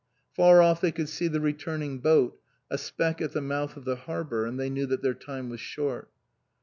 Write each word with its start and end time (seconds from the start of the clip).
Far 0.33 0.63
off 0.63 0.81
they 0.81 0.91
could 0.91 1.09
see 1.09 1.27
the 1.27 1.39
returning 1.39 1.99
boat, 1.99 2.41
a 2.71 2.79
speck 2.79 3.21
at 3.21 3.33
the 3.33 3.39
mouth 3.41 3.77
of 3.77 3.85
the 3.85 3.97
harbour, 3.97 4.47
and 4.47 4.59
they 4.59 4.67
knew 4.67 4.87
that 4.87 5.03
their 5.03 5.13
time 5.13 5.47
was 5.47 5.59
short. 5.59 6.09